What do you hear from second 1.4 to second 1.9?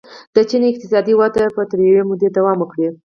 به تر